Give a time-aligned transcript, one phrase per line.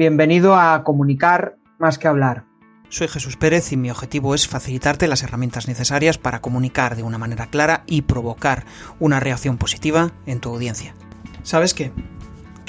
[0.00, 2.46] Bienvenido a Comunicar más que hablar.
[2.88, 7.18] Soy Jesús Pérez y mi objetivo es facilitarte las herramientas necesarias para comunicar de una
[7.18, 8.64] manera clara y provocar
[8.98, 10.94] una reacción positiva en tu audiencia.
[11.42, 11.92] ¿Sabes qué?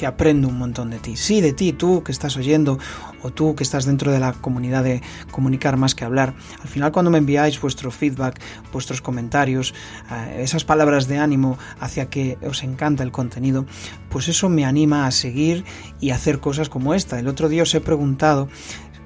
[0.01, 1.15] Que aprendo un montón de ti.
[1.15, 2.79] Sí, de ti, tú que estás oyendo
[3.21, 4.99] o tú que estás dentro de la comunidad de
[5.29, 6.33] comunicar más que hablar.
[6.59, 8.41] Al final cuando me enviáis vuestro feedback,
[8.73, 9.75] vuestros comentarios,
[10.11, 13.67] eh, esas palabras de ánimo hacia que os encanta el contenido,
[14.09, 15.65] pues eso me anima a seguir
[15.99, 17.19] y hacer cosas como esta.
[17.19, 18.49] El otro día os he preguntado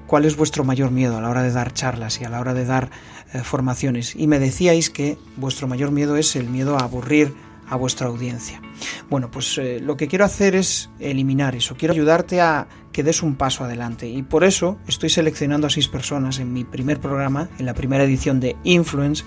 [0.06, 2.54] cuál es vuestro mayor miedo a la hora de dar charlas y a la hora
[2.54, 2.88] de dar
[3.34, 4.16] eh, formaciones.
[4.16, 7.34] Y me decíais que vuestro mayor miedo es el miedo a aburrir
[7.68, 8.60] a vuestra audiencia.
[9.08, 11.76] Bueno, pues eh, lo que quiero hacer es eliminar eso.
[11.76, 14.08] Quiero ayudarte a que des un paso adelante.
[14.08, 18.04] Y por eso estoy seleccionando a seis personas en mi primer programa, en la primera
[18.04, 19.24] edición de Influence,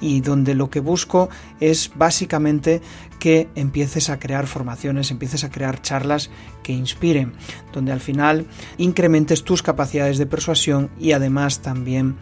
[0.00, 1.28] y donde lo que busco
[1.60, 2.80] es básicamente
[3.18, 6.30] que empieces a crear formaciones, empieces a crear charlas
[6.62, 7.34] que inspiren,
[7.72, 8.46] donde al final
[8.78, 12.16] incrementes tus capacidades de persuasión y además también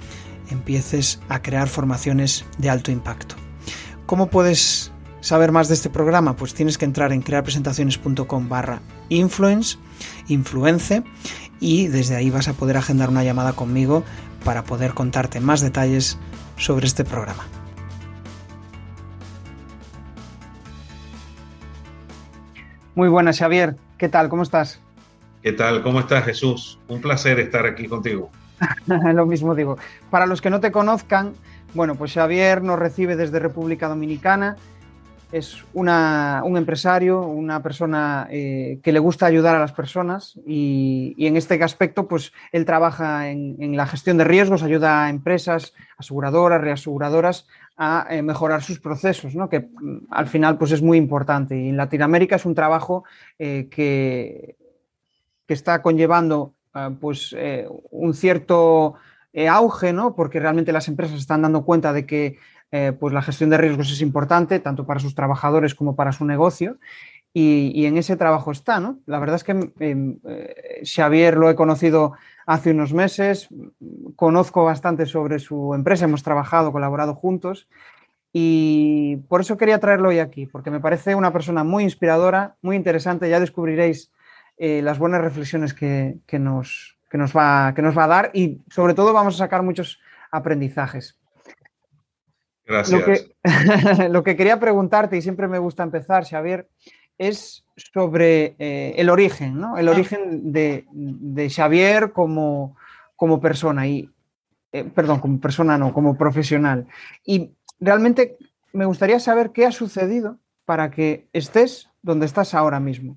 [0.50, 3.36] empieces a crear formaciones de alto impacto.
[4.06, 4.91] ¿Cómo puedes
[5.22, 6.36] saber más de este programa?
[6.36, 9.78] Pues tienes que entrar en crearpresentaciones.com barra influence,
[10.28, 11.02] influence,
[11.60, 14.04] y desde ahí vas a poder agendar una llamada conmigo
[14.44, 16.18] para poder contarte más detalles
[16.58, 17.44] sobre este programa.
[22.94, 23.76] Muy buenas, Xavier.
[23.96, 24.28] ¿Qué tal?
[24.28, 24.80] ¿Cómo estás?
[25.42, 25.82] ¿Qué tal?
[25.82, 26.78] ¿Cómo estás, Jesús?
[26.88, 28.30] Un placer estar aquí contigo.
[28.86, 29.78] Lo mismo digo.
[30.10, 31.32] Para los que no te conozcan,
[31.74, 34.56] bueno, pues Xavier nos recibe desde República Dominicana.
[35.32, 41.14] Es una, un empresario, una persona eh, que le gusta ayudar a las personas y,
[41.18, 46.60] en este aspecto, pues él trabaja en, la gestión de riesgos, ayuda a empresas, aseguradoras,
[46.60, 47.46] reaseguradoras
[47.78, 49.48] a eh, mejorar sus procesos, ¿no?
[49.48, 51.58] que mm, al final pues es muy importante.
[51.58, 53.04] Y en Latinoamérica es un trabajo
[53.38, 54.56] eh, que,
[55.46, 56.52] que, está conllevando
[57.00, 57.34] pues,
[57.90, 58.96] un cierto
[59.48, 60.14] auge, ¿no?
[60.14, 62.36] porque realmente las empresas están dando cuenta de que
[62.72, 66.24] eh, pues la gestión de riesgos es importante tanto para sus trabajadores como para su
[66.24, 66.78] negocio.
[67.34, 68.98] Y, en ese trabajo está, ¿no?
[69.06, 72.12] La verdad es que eh, Xavier lo he conocido
[72.44, 73.48] hace unos meses,
[74.16, 77.68] conozco bastante sobre su empresa, hemos trabajado, colaborado juntos
[78.32, 82.76] y por eso quería traerlo hoy aquí, porque me parece una persona muy inspiradora, muy
[82.76, 84.10] interesante, ya descubriréis
[84.58, 86.96] eh, las buenas reflexiones que, nos
[87.36, 90.00] va, que nos va a dar y sobre todo vamos a sacar muchos
[90.30, 91.21] aprendizajes.
[92.64, 93.00] Gracias.
[93.00, 96.68] Lo que, lo que quería preguntarte, y siempre me gusta empezar, Xavier,
[97.18, 99.78] es sobre eh, el origen, ¿no?
[99.78, 102.76] El origen de, de Xavier como,
[103.16, 104.10] como, persona y,
[104.72, 106.86] eh, perdón, como persona no, como profesional.
[107.24, 108.36] Y realmente
[108.72, 113.16] me gustaría saber qué ha sucedido para que estés donde estás ahora mismo.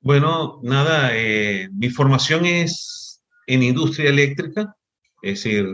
[0.00, 4.74] Bueno, nada, eh, mi formación es en industria eléctrica,
[5.22, 5.66] es decir,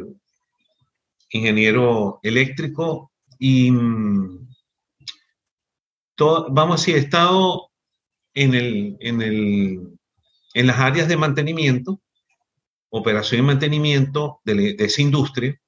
[1.37, 3.73] ingeniero eléctrico y
[6.15, 7.71] todo, vamos a decir, he estado
[8.35, 9.99] en, el, en, el,
[10.55, 12.01] en las áreas de mantenimiento,
[12.91, 15.61] operación y mantenimiento de, esa industria,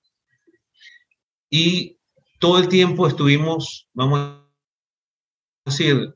[1.51, 1.99] y
[2.39, 4.45] todo el tiempo estuvimos, vamos a
[5.65, 6.15] decir,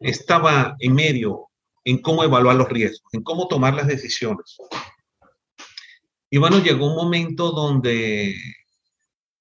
[0.00, 1.48] estaba en medio
[1.84, 4.56] en cómo evaluar los riesgos, en cómo tomar las decisiones.
[6.30, 8.34] Y bueno, llegó un momento donde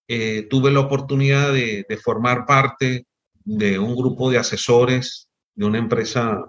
[0.08, 3.08] eh, tuve la oportunidad de, formar parte
[3.46, 6.44] de un grupo de asesores de una empresa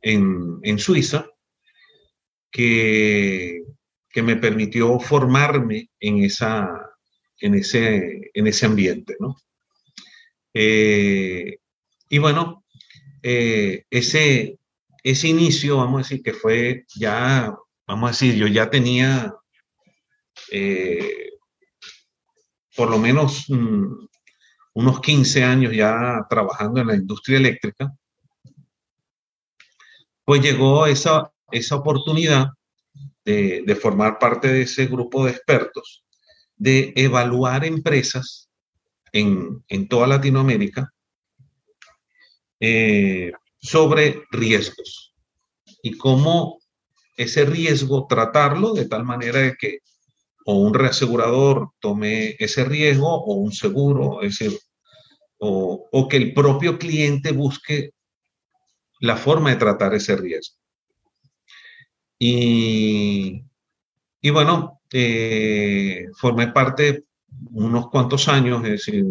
[0.00, 1.26] en, Suiza
[2.50, 3.62] que,
[4.08, 6.68] que, me permitió formarme en, esa,
[7.40, 9.16] en, ese, en ese ambiente.
[9.18, 9.36] ¿no?
[10.52, 11.58] Eh,
[12.08, 12.64] y bueno,
[13.22, 14.58] eh, ese,
[15.02, 17.52] ese inicio, vamos a decir que fue ya,
[17.86, 19.34] vamos a decir, yo ya tenía
[22.76, 24.06] por lo menos mmm,
[24.74, 27.92] unos 15 años ya trabajando en la industria eléctrica,
[30.24, 32.48] pues llegó esa, esa oportunidad
[33.24, 36.04] de, de, formar parte de ese grupo de expertos,
[36.56, 38.50] de evaluar empresas
[39.12, 40.92] en, en toda Latinoamérica
[42.60, 45.14] eh, sobre riesgos
[45.82, 46.58] y cómo
[47.16, 49.78] ese riesgo tratarlo de tal manera de que
[50.44, 54.58] o un reasegurador tome ese riesgo o un seguro, es decir,
[55.38, 57.90] o, o, que el propio cliente busque
[59.00, 60.56] la forma de tratar ese riesgo.
[62.18, 63.44] Y,
[64.20, 67.04] y bueno, eh, formé parte
[67.50, 69.04] unos cuantos años, es decir,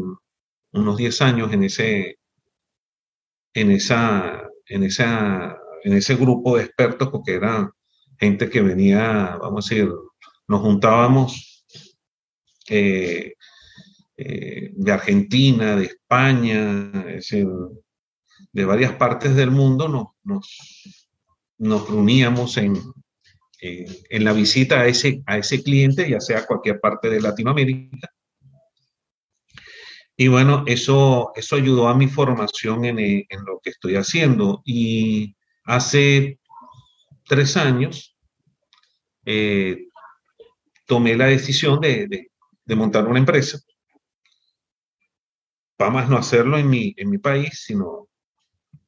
[0.71, 2.19] unos 10 años en ese,
[3.53, 7.71] en esa, en esa en ese grupo de expertos, porque era
[8.17, 9.89] gente que venía, vamos a decir,
[10.47, 11.65] nos juntábamos
[12.69, 13.33] eh,
[14.17, 16.91] eh, de Argentina, de España,
[18.51, 19.87] de varias partes del mundo,
[20.23, 20.47] nos,
[21.57, 22.77] nos, reuníamos en,
[23.59, 28.09] en la visita a ese, a ese cliente, ya sea cualquier parte de Latinoamérica.
[30.15, 34.61] Y bueno, eso, eso ayudó a mi formación en, en lo que estoy haciendo.
[34.63, 35.35] Y
[35.65, 36.39] hace
[37.25, 38.15] tres años
[39.25, 39.87] eh,
[40.85, 42.29] tomé la decisión de,
[42.65, 43.59] de, montar una empresa.
[45.77, 48.07] Para más no hacerlo en mi, en mi país, sino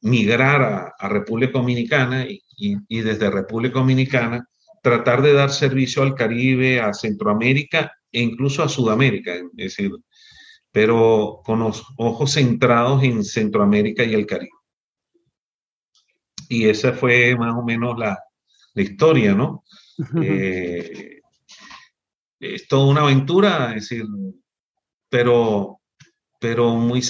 [0.02, 4.48] migrar a, a República Dominicana y, y, desde República Dominicana
[4.82, 9.92] tratar de dar servicio al Caribe, a Centroamérica e incluso a Sudamérica, es decir,
[10.72, 14.52] pero con los ojos centrados en Centroamérica y el Caribe.
[16.50, 18.20] Y esa fue más o menos la,
[18.74, 19.64] la historia, ¿no?
[20.22, 21.15] Eh,
[22.40, 24.06] es toda una aventura, es decir,
[25.10, 25.80] pero,
[26.40, 27.02] pero muy,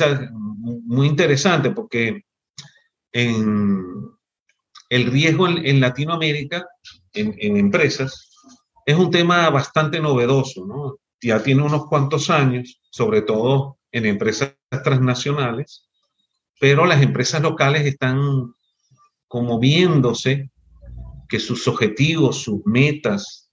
[0.85, 2.23] muy interesante porque
[3.11, 3.83] en
[4.89, 6.65] el riesgo en, Latinoamérica,
[7.13, 8.31] en, empresas,
[8.85, 10.97] es un tema bastante novedoso, ¿no?
[11.21, 15.87] Ya tiene unos cuantos años, sobre todo en empresas transnacionales,
[16.59, 18.53] pero las empresas locales están
[19.27, 20.51] como viéndose
[21.27, 23.44] que sus objetivos, sus metas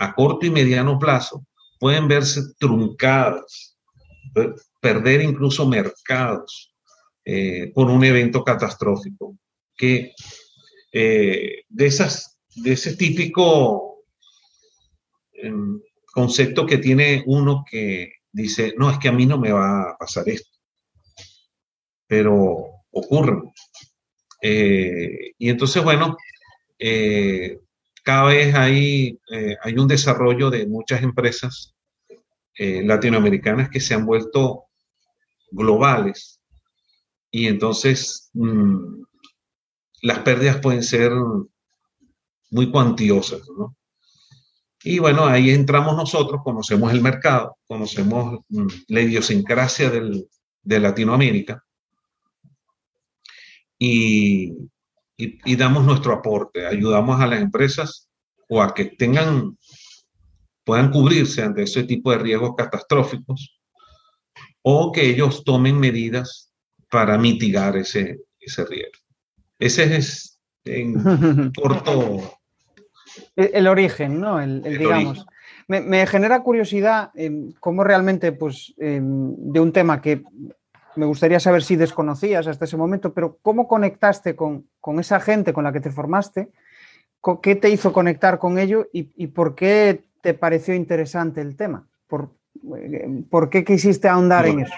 [0.00, 1.46] a corto y mediano plazo
[1.78, 3.78] pueden verse truncadas,
[4.80, 6.74] perder incluso mercados
[7.24, 9.36] eh, por un evento catastrófico.
[9.76, 10.12] Que
[10.92, 14.04] eh, de, esas, de ese típico
[15.32, 15.80] em,
[16.12, 19.96] concepto que tiene uno que dice, no, es que a mí no me va a
[19.98, 20.50] pasar esto,
[22.06, 23.42] pero ocurre.
[24.42, 26.16] Eh, y entonces, bueno,
[26.78, 27.58] eh,
[28.10, 29.20] cada vez hay,
[29.62, 31.76] hay un desarrollo de muchas empresas
[32.58, 34.64] latinoamericanas que se han vuelto
[35.52, 36.40] globales.
[37.30, 39.04] Y entonces, mm,
[40.02, 41.12] las pérdidas pueden ser
[42.50, 43.42] muy cuantiosas.
[44.82, 51.64] Y bueno, ahí entramos nosotros, conocemos el mercado, conocemos mm, la idiosincrasia de Latinoamérica
[53.78, 54.52] y,
[55.44, 58.08] y, damos nuestro aporte, ayudamos a las empresas
[58.48, 59.56] o a que tengan,
[60.64, 63.60] puedan cubrirse ante ese tipo de riesgos catastróficos
[64.62, 66.52] o que ellos tomen medidas
[66.90, 68.98] para mitigar ese, ese riesgo.
[69.58, 70.94] Ese es en
[71.54, 72.38] corto.
[73.36, 74.40] El, origen, ¿no?
[74.40, 75.26] El, digamos.
[75.68, 80.22] Me, genera curiosidad em, cómo realmente, pues, em, de un tema que
[81.00, 84.66] me gustaría saber si desconocías hasta ese momento, pero ¿cómo conectaste con,
[84.98, 86.50] esa gente con la que te formaste?
[87.42, 91.88] ¿Qué te hizo conectar con ello y, por qué te pareció interesante el tema?
[92.06, 92.34] ¿Por,
[92.76, 94.74] eh, ¿por qué quisiste ahondar en eso?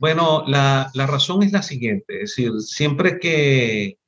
[0.00, 3.98] Bueno, la, razón es la siguiente, es decir, siempre que,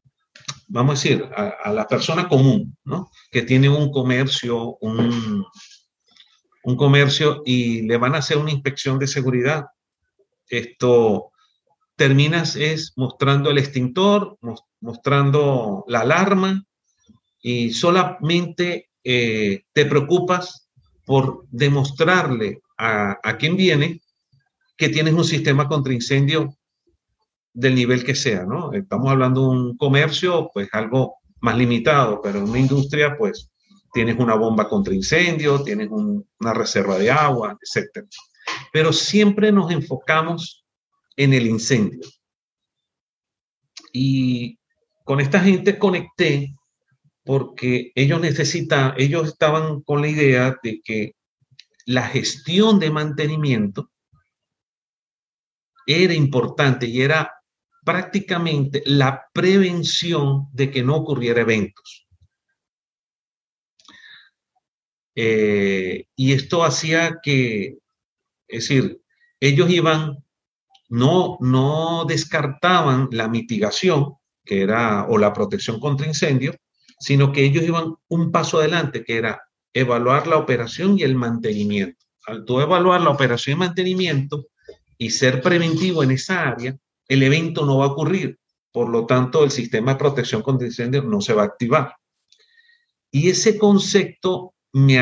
[0.66, 3.10] vamos a decir, a, la persona común, ¿no?
[3.30, 5.44] Que tiene un comercio, un,
[6.64, 9.66] un comercio y le van a hacer una inspección de seguridad,
[10.48, 11.32] esto
[11.96, 14.38] terminas es mostrando el extintor,
[14.80, 16.64] mostrando la alarma
[17.40, 20.68] y solamente eh, te preocupas
[21.04, 24.02] por demostrarle a, a quien viene
[24.76, 26.54] que tienes un sistema contra incendio
[27.54, 28.72] del nivel que sea, ¿no?
[28.74, 33.50] Estamos hablando de un comercio, pues algo más limitado, pero en una industria, pues
[33.94, 38.06] tienes una bomba contra incendio, tienes una reserva de agua, etc.
[38.72, 40.64] Pero siempre nos enfocamos
[41.16, 42.06] en el incendio.
[43.92, 44.58] Y
[45.04, 46.54] con esta gente conecté
[47.24, 51.16] porque ellos necesitan, ellos estaban con la idea de que
[51.86, 53.90] la gestión de mantenimiento
[55.86, 57.32] era importante y era
[57.84, 62.06] prácticamente la prevención de que no ocurriera eventos.
[65.14, 67.78] Eh, y esto hacía que,
[68.48, 69.00] es decir,
[69.40, 70.24] ellos iban,
[70.88, 76.56] no, no descartaban la mitigación, que era, o la protección contra incendios,
[76.98, 79.42] sino que ellos iban un paso adelante, que era
[79.74, 82.04] evaluar la operación y el mantenimiento.
[82.26, 84.46] Al tú evaluar la operación y mantenimiento,
[84.98, 86.76] y ser preventivo en esa área,
[87.08, 88.38] el evento no va a ocurrir.
[88.72, 91.94] Por lo tanto, el sistema de protección contra incendios no se va a activar.
[93.10, 94.98] Y ese concepto me,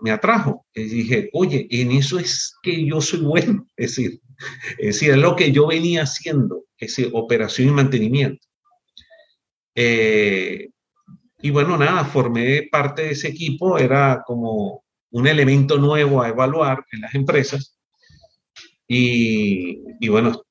[0.00, 0.66] me, atrajo.
[0.74, 3.66] Y dije, oye, en eso es que yo soy bueno.
[3.76, 4.20] Es decir,
[4.78, 8.46] es decir, es lo que yo venía haciendo, ese operación y mantenimiento.
[9.74, 10.70] Eh,
[11.40, 16.84] y bueno, nada, formé parte de ese equipo, era como un elemento nuevo a evaluar
[16.92, 17.78] en las empresas.
[18.88, 20.42] Y, y bueno,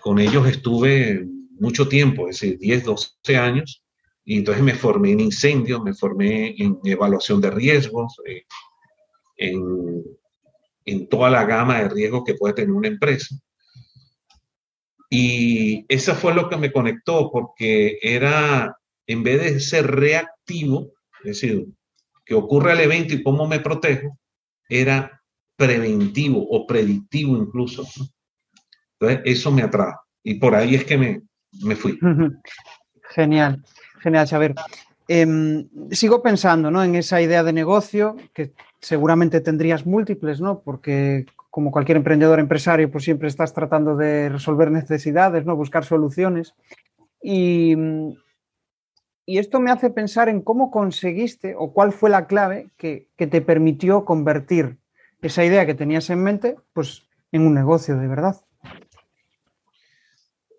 [0.00, 1.26] con ellos estuve
[1.58, 3.82] mucho tiempo, es decir, 10, 12 años,
[4.24, 8.44] y entonces me formé en incendios, me formé en evaluación de riesgos, eh,
[9.36, 10.04] en,
[10.84, 13.34] en toda la gama de riesgos que puede tener una empresa.
[15.10, 20.92] Y eso fue lo que me conectó, porque era, en vez de ser reactivo,
[21.24, 21.66] es decir,
[22.24, 24.18] que ocurre el evento y cómo me protejo,
[24.68, 25.20] era
[25.56, 27.86] preventivo o predictivo incluso.
[28.98, 30.00] Entonces, eso me atrajo.
[30.22, 31.22] Y por ahí es que me,
[31.62, 31.98] me fui.
[33.10, 33.62] Genial,
[34.02, 34.54] genial, saber.
[35.08, 36.82] Em, sigo pensando ¿no?
[36.82, 40.60] en esa idea de negocio que seguramente tendrías múltiples, ¿no?
[40.60, 45.54] Porque como cualquier emprendedor empresario, pues siempre estás tratando de resolver necesidades, ¿no?
[45.54, 46.54] Buscar soluciones.
[47.22, 47.76] Y,
[49.26, 53.26] y esto me hace pensar en cómo conseguiste o cuál fue la clave que, que,
[53.26, 54.78] te permitió convertir
[55.20, 58.36] esa idea que tenías en mente, pues en un negocio de verdad.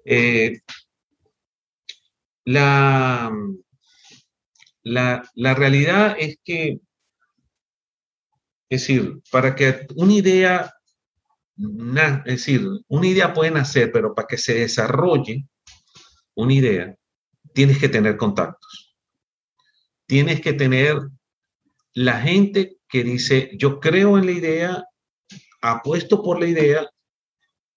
[0.05, 0.61] Eh,
[2.45, 3.31] la,
[4.83, 6.79] la, la, realidad es que,
[8.69, 10.73] es decir, para que una idea,
[11.57, 15.45] es decir, una idea puede nacer, pero para que se desarrolle
[16.35, 16.95] una idea,
[17.53, 18.97] tienes que tener contactos.
[20.05, 20.99] Tienes que tener
[21.93, 24.85] la gente que dice, yo creo en la idea,
[25.61, 26.89] apuesto por la idea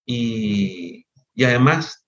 [0.04, 2.05] y, y además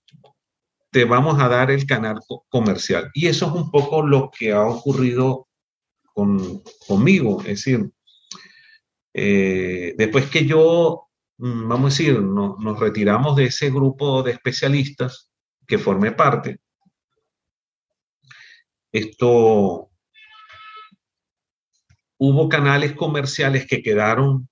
[0.91, 2.19] te vamos a dar el canal
[2.49, 3.09] comercial.
[3.13, 5.47] Y eso es un poco lo que ha ocurrido
[6.13, 7.41] con, conmigo.
[7.41, 7.91] Es decir,
[9.13, 15.31] eh, después que yo, mm, vamos a decir, nos retiramos de ese grupo de especialistas
[15.67, 16.59] que formé parte,
[18.91, 19.91] esto,
[22.17, 24.49] hubo canales comerciales que quedaron,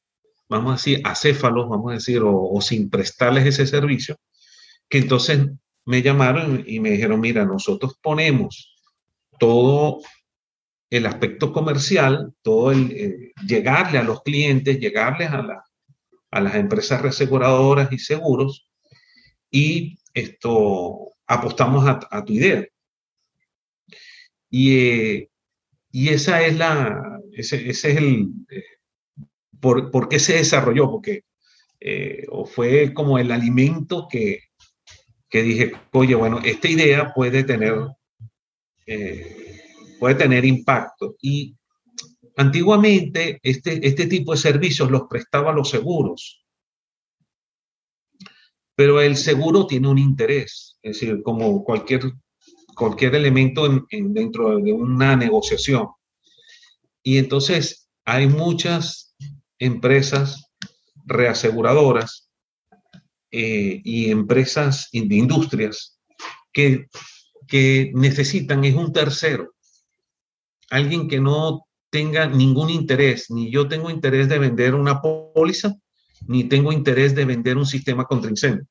[0.48, 4.15] vamos a decir, acéfalos, vamos a decir, o, o sin prestarles ese servicio,
[4.88, 5.50] que entonces
[5.88, 8.77] me llamaron y me dijeron, mira, nosotros ponemos
[9.39, 10.01] todo
[10.89, 15.63] el aspecto comercial, todo el eh, llegarle a los clientes, llegarles a, la,
[16.32, 18.70] a las empresas reseguradoras y seguros
[19.50, 22.67] y esto apostamos a, tu idea.
[24.50, 25.29] Y, eh,
[25.89, 28.63] y, esa es la, ese, ese es el, eh,
[29.62, 31.24] por, por, qué se desarrolló, porque
[32.29, 34.47] o fue como el alimento que,
[35.29, 37.75] que dije, oye, bueno, esta idea puede tener,
[38.86, 39.62] eh,
[40.00, 41.15] puede tener impacto.
[41.22, 41.55] Y
[42.38, 46.43] antiguamente este, este tipo de servicios los prestaba los seguros.
[48.75, 52.13] Pero el seguro tiene un interés, es decir, como cualquier,
[52.75, 55.88] cualquier elemento dentro de una negociación.
[57.01, 59.15] Y entonces hay muchas
[59.57, 60.51] empresas
[61.05, 62.26] reaseguradoras
[63.39, 66.00] eh, y empresas de industrias
[66.51, 66.88] que,
[67.48, 69.53] que necesitan es un tercero,
[70.72, 75.75] alguien que no tenga ningún interés, ni yo tengo interés de vender una póliza,
[76.25, 78.65] ni tengo interés de vender un sistema contra incendio.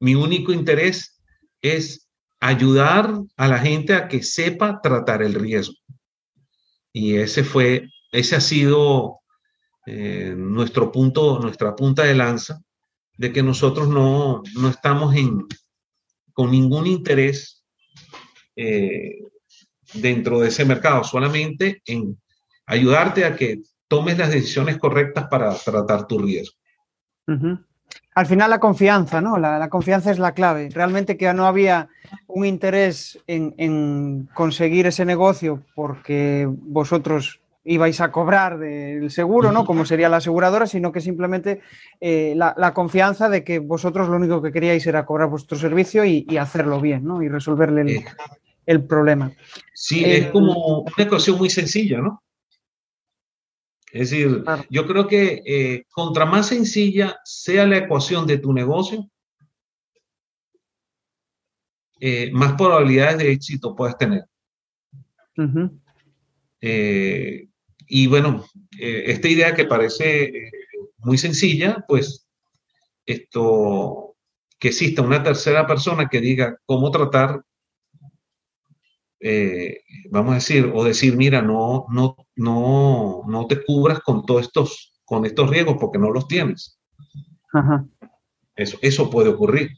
[0.00, 1.22] Mi único interés
[1.62, 2.08] es
[2.40, 5.76] ayudar a la gente a que sepa tratar el riesgo.
[6.92, 9.20] Y ese fue, ese ha sido
[9.86, 12.60] eh, nuestro punto, nuestra punta de lanza
[13.16, 15.46] de que nosotros no, no estamos en,
[16.32, 17.64] con ningún interés
[18.56, 19.18] eh,
[19.94, 22.20] dentro de ese mercado, solamente en
[22.66, 26.56] ayudarte a que tomes las decisiones correctas para tratar tu riesgo.
[28.14, 29.36] Al final la confianza, ¿no?
[29.38, 30.68] La, la, confianza es la clave.
[30.72, 31.88] Realmente que no había
[32.26, 39.64] un interés en, en conseguir ese negocio porque vosotros ibais a cobrar del seguro, ¿no?
[39.66, 41.60] Como sería la aseguradora, sino que simplemente
[42.00, 46.04] eh, la, la, confianza de que vosotros lo único que queríais era cobrar vuestro servicio
[46.04, 47.22] y, y hacerlo bien, ¿no?
[47.22, 48.04] Y resolverle el,
[48.66, 49.32] el problema.
[49.74, 52.22] Sí, eh, es como una ecuación muy sencilla, ¿no?
[53.92, 54.64] Es decir, claro.
[54.68, 59.08] yo creo que eh, contra más sencilla sea la ecuación de tu negocio,
[61.98, 64.24] eh, más probabilidades de éxito puedes tener.
[65.38, 65.80] Uh -huh.
[66.60, 67.48] eh,
[67.88, 68.44] y bueno,
[68.78, 70.50] eh, esta idea que parece eh,
[70.98, 72.26] muy sencilla, pues
[73.04, 74.16] esto,
[74.58, 77.42] que exista una tercera persona que diga cómo tratar,
[79.20, 84.42] eh, vamos a decir, o decir, mira, no, no, no, no te cubras con todos
[84.42, 86.78] estos, con estos riesgos porque no los tienes.
[87.52, 87.86] Ajá.
[88.56, 89.70] Eso, eso puede ocurrir.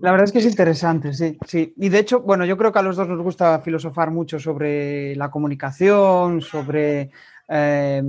[0.00, 1.74] La verdad es que es interesante, sí, sí.
[1.76, 5.14] Y de hecho, bueno, yo creo que a los dos nos gusta filosofar mucho sobre
[5.14, 7.10] la comunicación, sobre
[7.48, 8.02] eh,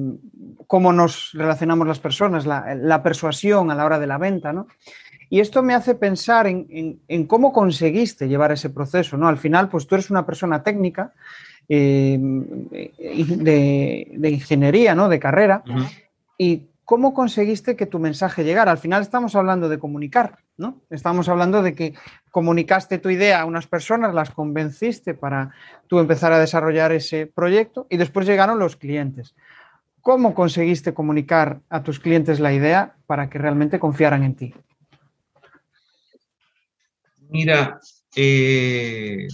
[0.67, 4.67] cómo nos relacionamos las personas, la, persuasión a la hora de la venta, ¿no?
[5.29, 9.27] Y esto me hace pensar en, cómo conseguiste llevar ese proceso, ¿no?
[9.27, 11.13] Al final, pues tú eres una persona técnica
[11.67, 15.10] eh, de, ingeniería, ¿no?
[15.10, 15.63] De carrera.
[16.38, 18.71] Y ¿cómo conseguiste que tu mensaje llegara?
[18.71, 20.38] Al final estamos hablando de comunicar,
[20.89, 21.94] Estamos hablando de que
[22.32, 25.51] comunicaste tu idea a unas personas, las convenciste para
[25.88, 29.36] tú empezar a desarrollar ese proyecto y después llegaron los clientes.
[30.01, 34.53] ¿Cómo conseguiste comunicar a tus clientes la idea para que realmente confiaran en ti?
[37.30, 37.80] Mira,
[38.15, 39.27] eh,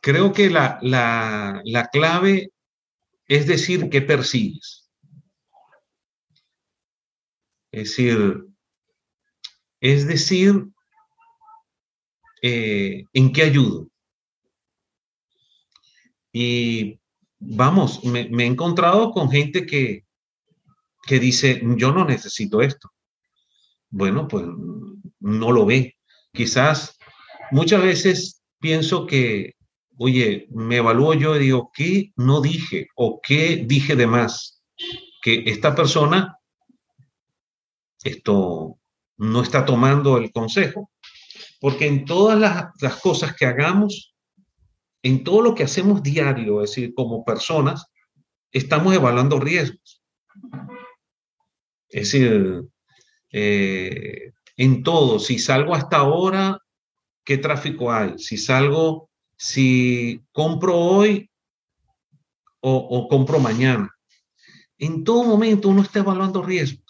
[0.00, 2.50] creo que la, la clave
[3.26, 4.88] es decir qué persigues.
[7.70, 8.47] Es decir,
[9.80, 10.66] es decir,
[12.42, 13.88] eh, ¿en qué ayudo?
[16.32, 17.00] Y
[17.38, 20.04] vamos, me, he encontrado con gente que,
[21.06, 22.90] que dice, yo no necesito esto.
[23.90, 24.44] Bueno, pues
[25.20, 25.96] no lo ve.
[26.32, 26.98] Quizás
[27.50, 29.54] muchas veces pienso que,
[29.96, 34.62] oye, me evalúo yo y digo, ¿qué no dije o qué dije de más?
[35.22, 36.38] Que esta persona
[38.04, 38.78] esto
[39.18, 40.90] no está tomando el consejo.
[41.60, 42.38] Porque en todas
[42.80, 44.14] las, cosas que hagamos,
[45.02, 47.86] en todo lo que hacemos diario, es decir, como personas,
[48.52, 50.02] estamos evaluando riesgos.
[51.88, 52.62] Es decir,
[53.32, 56.58] eh, en todo, si salgo hasta ahora,
[57.24, 58.18] ¿qué tráfico hay?
[58.18, 61.28] Si salgo, si compro hoy
[62.60, 63.90] o, o compro mañana.
[64.78, 66.87] En todo momento uno está evaluando riesgos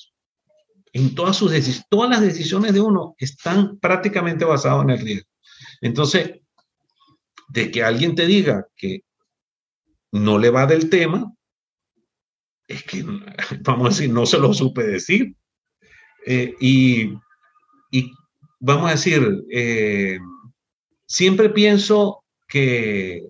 [1.14, 5.28] todas sus decisiones, todas las decisiones de uno están prácticamente basadas en el riesgo.
[5.80, 6.40] Entonces,
[7.48, 9.02] de que alguien te diga que
[10.12, 11.32] no le va del tema,
[12.66, 13.02] es que,
[13.60, 15.34] vamos a decir, no se lo supe decir.
[16.26, 17.12] Eh, y,
[18.60, 20.18] vamos a decir, eh,
[21.06, 23.28] siempre pienso que,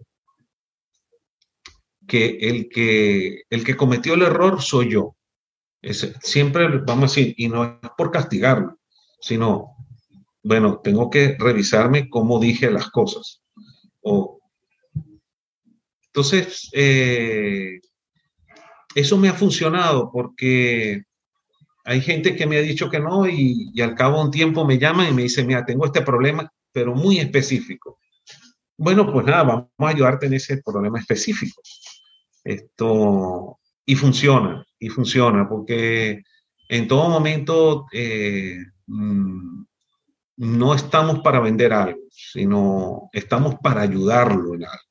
[2.07, 5.18] que, el que el que cometió el error soy yo
[5.83, 8.79] siempre vamos a decir, y no es por castigarlo,
[9.21, 9.77] sino,
[10.43, 13.43] bueno, tengo que revisarme cómo dije las cosas.
[14.01, 14.41] O,
[16.07, 17.81] entonces, eh,
[18.95, 21.05] eso me ha funcionado porque
[21.85, 24.65] hay gente que me ha dicho que no y, y, al cabo de un tiempo
[24.65, 27.99] me llaman y me dicen, mira, tengo este problema, pero muy específico.
[28.77, 31.61] Bueno, pues nada, vamos a ayudarte en ese problema específico.
[32.45, 33.58] Esto,
[33.89, 36.23] y funciona, y funciona, porque
[36.69, 39.65] en todo momento eh, mm,
[40.37, 44.85] no estamos para vender algo, sino estamos para ayudarlo en algo.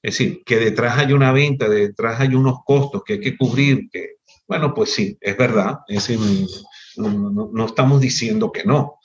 [0.00, 3.90] Es decir, que detrás hay una venta, detrás hay unos costos que hay que cubrir,
[3.92, 4.14] que,
[4.48, 6.48] bueno, pues sí, es verdad, es decir,
[6.96, 9.00] no, no, estamos diciendo que no,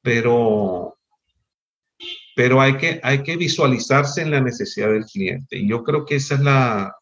[0.00, 0.96] pero,
[2.36, 5.58] pero hay, que, hay que visualizarse en la necesidad del cliente.
[5.58, 6.94] Y yo creo que esa es la,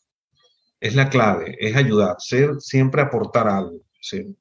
[0.81, 3.81] es la clave, es ayudar, ser, siempre aportar algo.
[4.01, 4.37] Sí,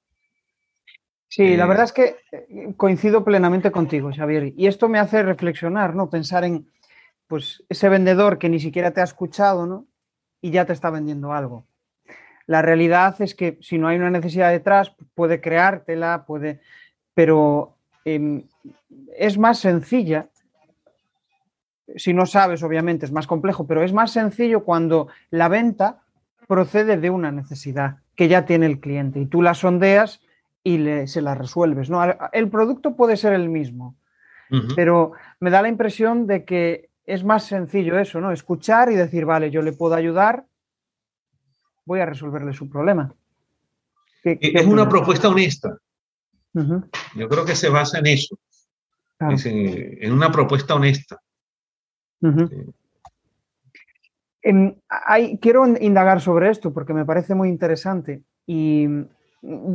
[1.28, 4.54] sí la eh, verdad es que eh, coincido plenamente contigo, Xavier.
[4.56, 6.10] Y esto me hace reflexionar, ¿no?
[6.10, 6.70] Pensar en
[7.28, 9.86] pues, ese vendedor que ni siquiera te ha escuchado, ¿no?
[10.42, 11.66] Y ya te está vendiendo algo.
[12.46, 16.62] La realidad es que si no hay una necesidad detrás, puede creártela, puede.
[17.14, 18.44] Pero em,
[19.18, 20.30] es más sencilla
[21.96, 26.02] si no sabes, obviamente es más complejo, pero es más sencillo cuando la venta
[26.48, 30.22] procede de una necesidad que ya tiene el cliente y tú la sondeas
[30.64, 31.90] y se la resuelves.
[31.90, 32.02] ¿no?
[32.32, 33.96] El producto puede ser el mismo,
[34.76, 38.32] pero me da la impresión de que es más sencillo eso, ¿no?
[38.32, 40.46] Escuchar y decir, vale, yo le puedo ayudar,
[41.86, 43.14] voy a resolverle su problema.
[44.24, 45.78] es una propuesta honesta.
[46.54, 48.38] Yo creo que se basa en eso,
[49.20, 51.22] en, una propuesta honesta
[55.42, 58.88] quiero indagar sobre esto porque me parece muy interesante y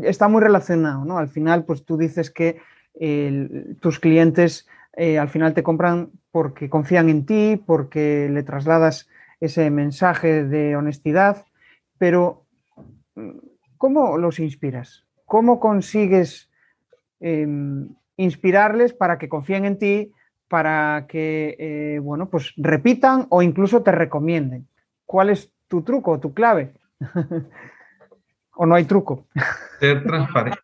[0.03, 1.18] está muy relacionado, ¿no?
[1.18, 2.61] Al final, pues tú dices que
[3.81, 9.09] tus clientes eh, al final te compran porque confían en ti, porque le trasladas
[9.40, 11.44] ese mensaje de honestidad,
[11.98, 12.46] pero
[13.79, 15.07] ¿cómo los inspiras?
[15.25, 16.51] ¿Cómo consigues
[17.20, 20.12] em, inspirarles para que confíen en ti,
[20.53, 24.69] para que, eh, bueno, pues repitan o incluso te recomienden.
[25.07, 26.75] ¿Cuál es tu truco tu clave?
[28.57, 29.29] ¿O no hay truco?
[29.81, 30.61] Ser transparente.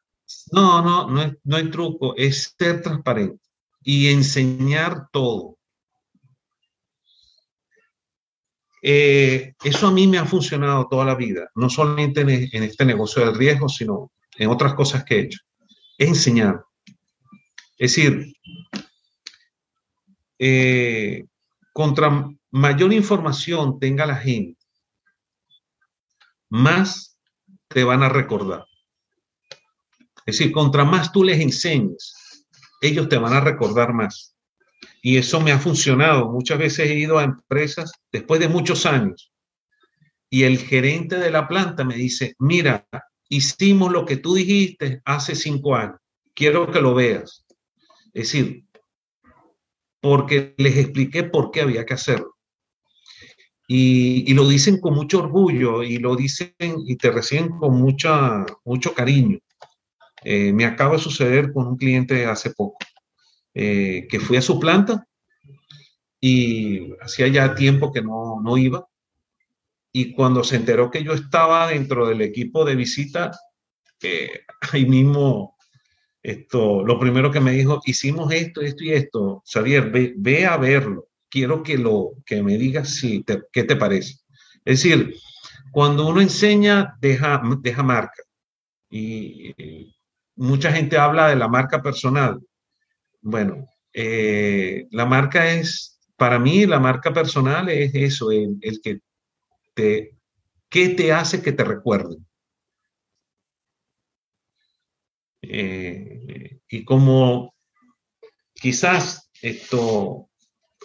[0.53, 3.40] No, no, no, no hay truco, es ser transparente.
[3.83, 5.57] y enseñar todo.
[8.83, 13.24] Eh, eso a mí me ha funcionado toda la vida, no solamente en, este negocio
[13.24, 15.40] del riesgo, sino en otras cosas que he hecho.
[15.96, 16.62] Enseñar.
[17.79, 18.35] Es decir,
[20.38, 21.24] eh,
[21.72, 24.61] contra mayor información tenga la gente,
[26.48, 27.18] más
[27.68, 28.64] te van a recordar.
[30.27, 32.46] Es decir, contra más tú les enseñes,
[32.81, 34.35] ellos te van a recordar más.
[35.03, 36.31] Y eso me ha funcionado.
[36.31, 39.33] Muchas veces he ido a empresas después de muchos años
[40.31, 42.87] y el gerente de la planta me dice, mira,
[43.29, 45.98] hicimos lo que tú dijiste hace cinco años.
[46.35, 47.46] Quiero que lo veas.
[48.12, 48.64] Es decir,
[50.00, 52.37] porque les expliqué por qué había que hacerlo.
[53.70, 56.54] Y, lo dicen con mucho orgullo y lo dicen
[56.87, 59.38] y te reciben con mucha, mucho cariño.
[60.24, 62.78] Eh, me acaba de suceder con un cliente hace poco,
[63.52, 65.06] eh, que fui a su planta
[66.18, 68.88] y hacía ya tiempo que no, no iba.
[69.92, 73.32] Y cuando se enteró que yo estaba dentro del equipo de visita,
[74.02, 74.30] eh,
[74.72, 75.58] ahí mismo,
[76.22, 79.42] esto, lo primero que me dijo, hicimos esto, esto y esto.
[79.46, 81.09] Xavier, ve, ve a verlo.
[81.31, 84.14] Quiero que, lo, que me digas si qué te parece.
[84.64, 85.14] Es decir,
[85.72, 88.22] cuando uno enseña, deja, deja marca.
[88.90, 89.54] Y,
[90.37, 92.40] mucha gente habla de la marca personal.
[93.20, 99.00] Bueno, eh, la marca es, para mí, la marca personal es eso, el, que
[99.74, 100.16] te,
[100.68, 102.24] ¿qué te hace que te recuerden?
[105.42, 106.08] Eh,
[106.68, 107.54] y como
[108.54, 110.28] quizás esto,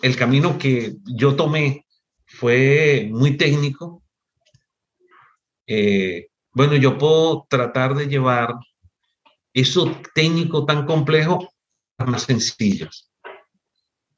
[0.02, 1.86] el camino que yo tomé
[2.26, 4.04] fue muy técnico,
[5.68, 8.56] eh, bueno, yo puedo tratar de llevar
[9.54, 11.50] eso técnico tan complejo
[11.98, 13.12] más sencillas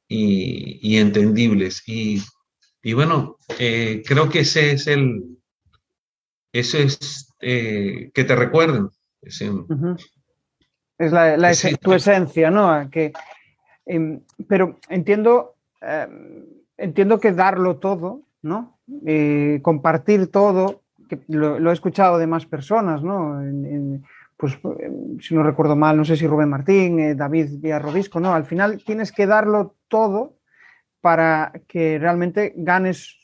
[0.07, 1.83] y, entendibles.
[1.87, 2.21] Y,
[2.93, 5.37] bueno, eh, creo que ese es el,
[6.53, 8.89] ese es eh, que te recuerden.
[10.97, 12.89] La, tu esencia, ¿no?
[12.89, 13.13] Que,
[13.85, 16.45] em, pero entiendo, em,
[16.77, 18.77] entiendo que darlo todo, ¿no?
[19.05, 23.41] Eh, compartir todo, que lo, he escuchado de más personas, ¿no?
[24.37, 28.33] pues eh, si no recuerdo mal, no sé si Rubén Martín, eh, David Villarrobisco, no,
[28.33, 30.35] al final tienes que darlo todo
[31.01, 33.17] para que realmente ganes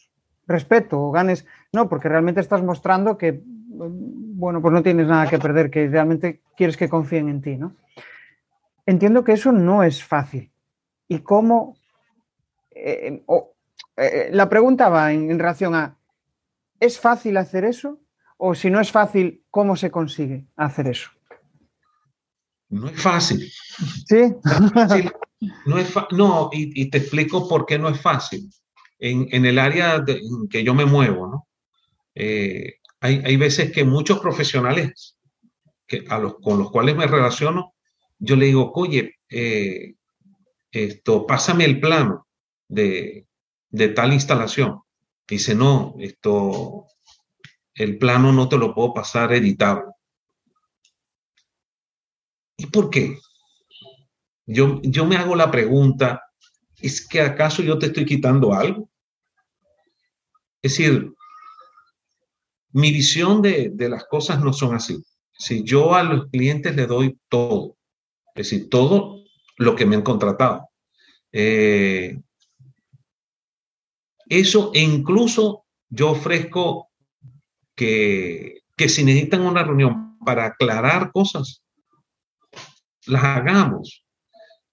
[0.47, 3.41] respeto o ganes, no, porque realmente estás mostrando que,
[3.89, 7.75] bueno, pues no tienes nada que perder, que realmente quieres que confíen en ti, ¿no?
[8.85, 10.51] Entiendo que eso no es fácil.
[11.07, 11.77] ¿Y cómo?
[12.71, 13.23] Eh,
[14.31, 15.97] la pregunta va en relación a,
[16.79, 17.99] ¿es fácil hacer eso?
[18.37, 21.11] O si no es fácil, ¿cómo se consigue hacer eso?
[22.69, 23.51] No es fácil.
[24.07, 24.33] Sí.
[25.65, 28.49] No, es no y, te explico por qué no es fácil.
[28.99, 31.47] En, el área en que yo me muevo, ¿no?
[32.13, 35.17] Eh, hay, veces que muchos profesionales
[35.87, 37.73] que, a los, con los cuales me relaciono,
[38.19, 39.95] yo le digo, oye, eh,
[40.69, 42.27] esto, pásame el plano
[42.67, 43.25] de,
[43.69, 44.81] de tal instalación.
[45.27, 46.85] Dice, no, esto,
[47.73, 49.91] el plano no te lo puedo pasar editable.
[52.57, 53.17] ¿Y por qué?
[54.45, 56.21] Yo, yo me hago la pregunta,
[56.77, 58.89] ¿es que acaso yo te estoy quitando algo?
[60.61, 61.15] Es decir,
[62.73, 65.03] mi visión de, las cosas no son así.
[65.33, 67.77] Si yo a los clientes le doy todo,
[68.35, 69.23] es decir, todo
[69.57, 70.69] lo que me han contratado.
[71.31, 72.19] Eh,
[74.27, 76.89] eso incluso yo ofrezco
[77.75, 81.63] que, si necesitan una reunión para aclarar cosas,
[83.05, 84.03] las hagamos.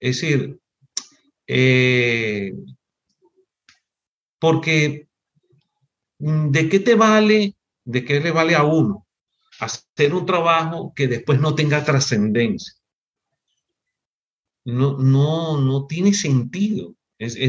[0.00, 0.58] Es decir,
[1.46, 2.52] eh,
[4.38, 5.08] porque
[6.18, 7.54] ¿de qué te vale,
[7.88, 9.07] de qué le vale a uno
[9.61, 12.74] hacer un trabajo que después no tenga trascendencia?
[14.64, 16.94] No, no, no tiene sentido.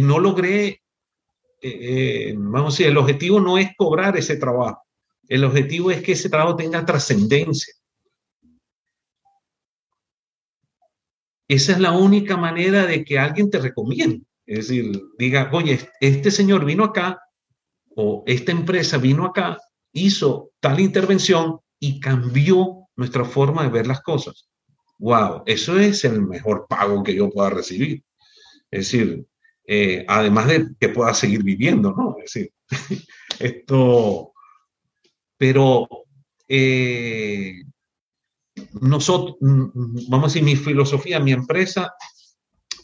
[0.01, 0.81] no logré, eh,
[1.61, 4.81] eh, vamos a decir, el objetivo no es cobrar ese trabajo.
[5.27, 7.73] El objetivo es que ese trabajo tenga trascendencia.
[11.49, 14.21] Esa es la única manera de que alguien te recomiende.
[14.45, 17.19] Es decir, diga, oye, este señor vino acá
[17.93, 19.57] o esta empresa vino acá,
[19.93, 24.49] hizo tal intervención y cambió nuestra forma de ver las cosas.
[24.99, 28.03] Wow, eso es el mejor pago que yo pueda recibir.
[28.69, 29.25] Es decir,
[29.65, 32.17] eh, además de que pueda seguir viviendo, ¿no?
[32.23, 32.51] Es decir,
[33.39, 34.33] esto,
[35.37, 35.87] pero
[36.47, 37.63] eh,
[38.81, 41.93] nosotros, vamos a decir, mi filosofía, mi empresa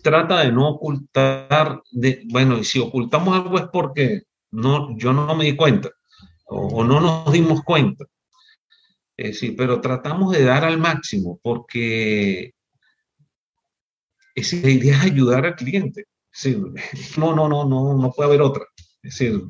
[0.02, 5.36] trata de no ocultar, de, bueno, y si ocultamos algo es porque no, yo no
[5.36, 5.90] me di cuenta
[6.46, 8.06] o, no nos dimos cuenta.
[9.18, 12.54] Eh, sí, pero tratamos de dar al máximo porque
[14.36, 16.06] la idea es ayudar al cliente.
[17.18, 18.66] no, no, no, no, no puede haber otra.
[19.02, 19.42] Es decir,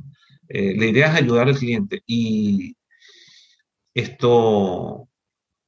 [0.49, 2.75] eh, la idea es ayudar al cliente y
[3.93, 5.07] esto,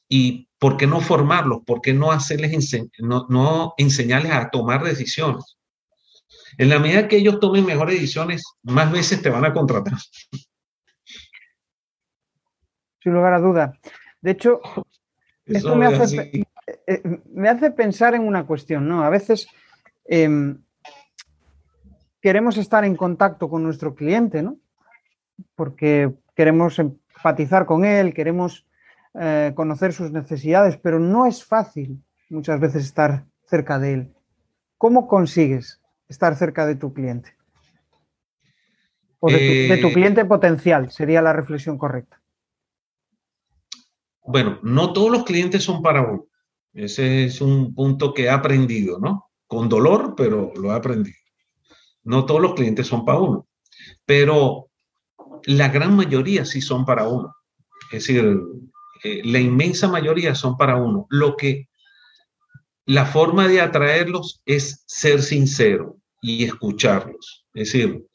[0.09, 1.59] y ¿por qué no formarlos?
[1.65, 5.57] ¿Por qué no hacerles, no, no enseñarles a tomar decisiones?
[6.57, 9.93] En la medida que ellos tomen mejores decisiones, más veces te van a contratar.
[12.99, 13.73] Sin lugar a duda.
[14.21, 14.61] De hecho,
[15.45, 16.45] esto me hace, eh,
[16.87, 19.03] eh, me hace, pensar en una cuestión, ¿no?
[19.03, 19.47] A veces
[20.05, 20.61] em,
[22.21, 24.57] queremos estar en contacto con nuestro cliente, ¿no?
[25.55, 28.67] Porque queremos empatizar con él, queremos
[29.19, 34.13] eh, conocer sus necesidades, pero no es fácil muchas veces estar cerca de él.
[34.77, 37.35] ¿Cómo consigues estar cerca de tu cliente?
[39.19, 42.21] O de tu, eh, cliente potencial, sería la reflexión correcta.
[44.27, 46.27] Bueno, no todos los clientes son para uno.
[46.73, 49.31] Ese es un punto que he aprendido, ¿no?
[49.47, 51.17] Con dolor, pero lo he aprendido.
[52.03, 53.47] No todos los clientes son para uno,
[54.05, 54.69] pero
[55.45, 57.33] la gran mayoría sí son para uno.
[57.91, 58.39] Es decir,
[59.03, 61.07] eh, la inmensa mayoría son para uno.
[61.09, 61.69] Lo que
[62.85, 67.45] la forma de atraerlos es ser sincero y escucharlos.
[67.53, 68.05] Es decir,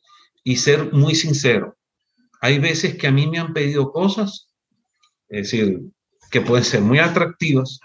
[0.45, 1.77] y ser muy sincero.
[2.43, 4.53] Hay veces que a mí me han pedido cosas,
[5.29, 5.81] es decir,
[6.33, 7.79] que pueden ser muy atractivas,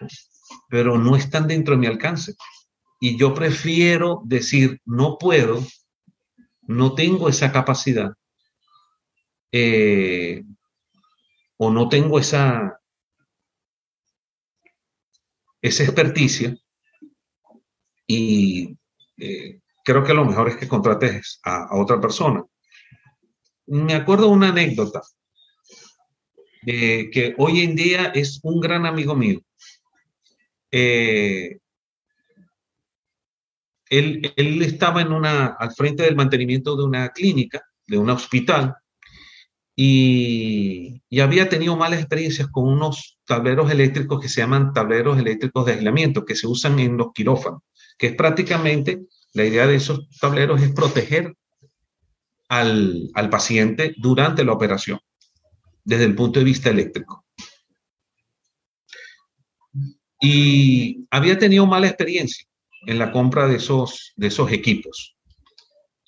[0.70, 2.36] pero no están dentro de mi alcance.
[3.00, 5.64] Y yo prefiero decir, no puedo,
[6.62, 8.14] no tengo esa capacidad,
[9.52, 10.44] eh,
[11.58, 12.80] o no tengo esa,
[15.62, 16.56] esa experticia
[18.08, 18.78] y
[19.18, 22.46] eh, creo que lo mejor es que contrates a, otra persona.
[23.66, 25.02] Me acuerdo una anécdota
[26.66, 29.40] eh, que hoy en día es un gran amigo mío.
[30.72, 31.58] Eh,
[33.90, 38.76] él, él, estaba en una, al frente del mantenimiento de una clínica, de un hospital,
[39.80, 45.74] y, había tenido malas experiencias con unos tableros eléctricos que se llaman tableros eléctricos de
[45.74, 47.62] aislamiento, que se usan en los quirófanos,
[47.98, 51.36] que es prácticamente, la idea de esos tableros es proteger
[52.50, 55.00] al, al paciente durante la operación,
[55.88, 57.26] desde el punto de vista eléctrico.
[60.20, 62.46] Y había tenido mala experiencia
[62.86, 65.16] en la compra de esos, de esos equipos.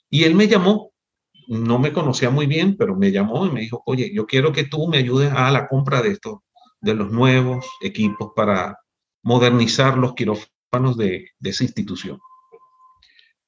[0.09, 0.89] Y él me llamó
[1.49, 4.65] no me conocía muy bien, pero me llamó y me dijo, oye, yo quiero que
[4.65, 6.41] tú me ayudes a la compra de estos,
[6.79, 8.77] de los nuevos equipos para
[9.23, 12.19] modernizar los quirófanos de, esa institución.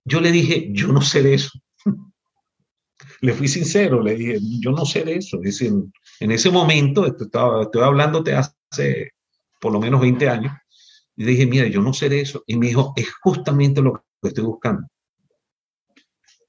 [0.04, 1.52] Yo le dije, yo no sé de eso.
[3.22, 5.38] le fui sincero, le dije, yo no sé de eso.
[5.38, 5.72] Es decir,
[6.22, 9.12] en ese momento, estaba, estoy hablándote hace
[9.60, 10.54] por lo menos 20 años,
[11.16, 12.44] y dije, mira, yo no sé de eso.
[12.48, 14.88] Y me dijo, es justamente lo que estoy buscando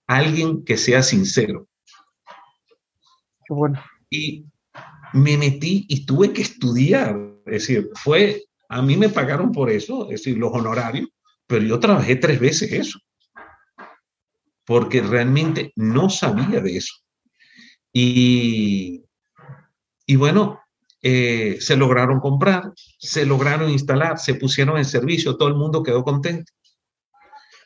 [0.07, 1.69] alguien que sea sincero.
[3.49, 3.83] bueno.
[4.11, 4.45] Y
[5.15, 7.17] me metí y tuve que estudiar.
[7.47, 11.09] Es decir, fue, a mí me pagaron por eso, es decir, los honorarios,
[11.47, 12.99] pero yo trabajé tres veces eso.
[14.65, 16.95] Porque realmente no sabía de eso.
[17.93, 19.05] Y,
[20.13, 20.61] y bueno,
[21.01, 26.05] eh, se lograron comprar, se lograron instalar, se pusieron en servicio, todo el mundo quedó
[26.05, 26.53] contento.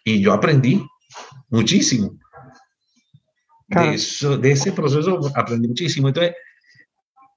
[0.05, 0.81] Y yo aprendí
[1.49, 2.17] muchísimo.
[3.67, 3.97] De,
[4.53, 6.07] ese proceso aprendí muchísimo.
[6.07, 6.37] Entonces,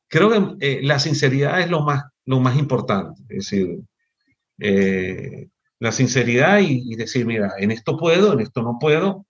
[0.08, 3.24] creo que eh, la sinceridad es lo más, lo más importante.
[3.28, 3.80] Es decir,
[4.60, 5.48] eh,
[5.80, 9.26] la sinceridad y, decir, mira, en esto puedo, en esto no puedo.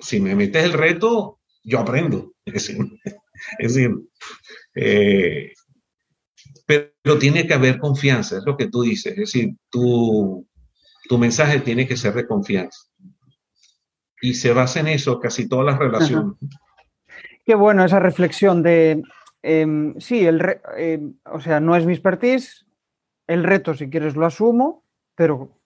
[0.00, 2.32] Si me metes el reto, yo aprendo.
[3.58, 3.90] Es decir,
[6.66, 9.12] pero tiene que haber confianza, es lo que tú dices.
[9.12, 10.46] Es decir, tu,
[11.08, 12.78] tu mensaje tiene que ser de confianza
[14.22, 16.36] y se basa en eso casi todas las relaciones.
[17.44, 19.02] Qué bueno esa reflexión de,
[19.42, 20.40] em, sí, el
[20.76, 22.64] em, o sea, no es mi expertise,
[23.26, 24.84] el reto si quieres lo asumo,
[25.16, 25.60] pero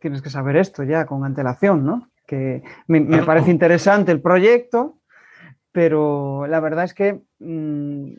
[0.00, 2.10] tienes que saber esto ya con antelación, ¿no?
[2.26, 4.98] Que me, parece interesante el proyecto,
[5.72, 8.12] pero la verdad es que mm,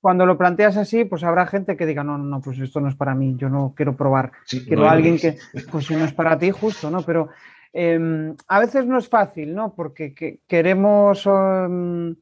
[0.00, 2.96] cuando lo planteas así, pues habrá gente que diga, no, no, pues esto no es
[2.96, 4.32] para mí, yo no quiero probar.
[4.66, 5.38] quiero a alguien que,
[5.70, 7.02] pues si no es para ti, justo, ¿no?
[7.02, 7.28] Pero
[7.72, 9.74] Em, a veces no es fácil, ¿no?
[9.74, 12.16] Porque queremos em,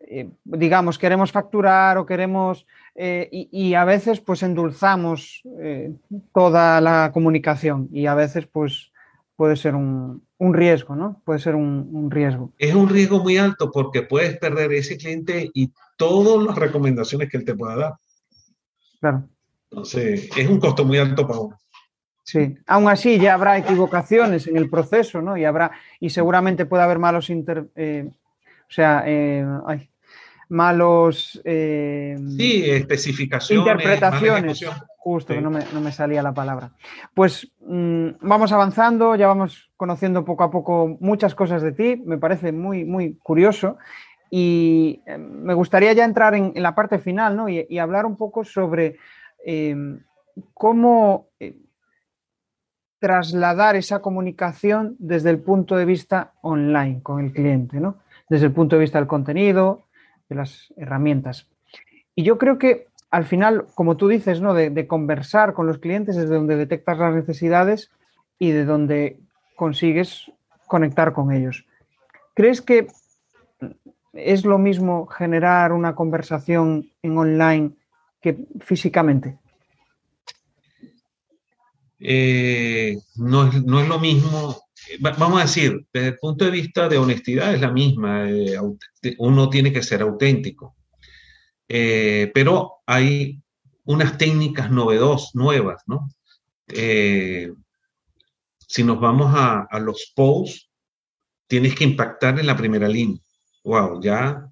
[0.00, 5.92] eh, digamos, queremos facturar o queremos, eh, y, a veces pues endulzamos eh,
[6.32, 8.92] toda la comunicación y a veces pues
[9.34, 11.22] puede ser un, riesgo, ¿no?
[11.24, 12.52] Puede ser un, riesgo.
[12.58, 17.38] Es un riesgo muy alto porque puedes perder ese cliente y todas las recomendaciones que
[17.38, 17.94] él te pueda dar.
[19.00, 19.28] Claro.
[19.70, 21.58] Entonces, es un costo muy alto para uno.
[22.22, 25.36] Sí, aún así ya habrá equivocaciones en el proceso, ¿no?
[25.36, 25.70] Y habrá,
[26.00, 29.04] y seguramente puede haber malos inter, o sea,
[29.66, 29.88] ay,
[30.48, 31.40] malos...
[31.44, 33.64] Eh, sí, especificaciones.
[33.64, 34.64] Interpretaciones.
[35.06, 36.72] Justo, que no me, salía la palabra.
[37.14, 42.18] Pues mm, vamos avanzando, ya vamos conociendo poco a poco muchas cosas de ti, me
[42.18, 43.78] parece muy, muy curioso.
[44.32, 47.48] Y eh, me gustaría ya entrar en, la parte final ¿no?
[47.48, 48.96] y, hablar un poco sobre
[49.44, 50.00] em,
[50.52, 51.56] cómo eh,
[52.98, 57.98] trasladar esa comunicación desde el punto de vista online con el cliente, ¿no?
[58.28, 59.84] desde el punto de vista del contenido,
[60.28, 61.46] de las herramientas.
[62.16, 64.54] Y yo creo que al final, como tú dices, ¿no?
[64.54, 67.90] De, conversar con los clientes es de donde detectas las necesidades
[68.38, 69.18] y de donde
[69.54, 70.30] consigues
[70.66, 71.64] conectar con ellos.
[72.34, 72.88] ¿Crees que
[74.12, 77.72] es lo mismo generar una conversación en online
[78.20, 79.38] que físicamente?
[81.98, 84.56] Eh, no, es, lo mismo
[85.18, 88.56] vamos a decir, desde el punto de vista de honestidad es la misma, eh,
[89.18, 90.75] uno tiene que ser auténtico,
[91.68, 93.40] eh, pero hay
[93.84, 96.08] unas técnicas novedosas, nuevas, ¿no?
[96.68, 97.52] Eh,
[98.58, 100.68] si nos vamos a, a, los posts,
[101.46, 103.20] tienes que impactar en la primera línea.
[103.62, 104.48] Wow, ya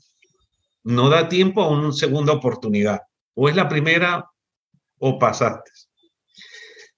[0.85, 3.00] no da tiempo a una segunda oportunidad.
[3.35, 4.31] O es la primera
[4.98, 5.70] o pasaste.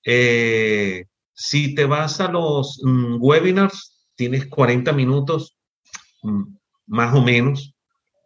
[0.05, 5.57] Eh, si te vas a los mm, webinars, tienes 40 minutos
[6.23, 6.43] mm,
[6.87, 7.75] más o menos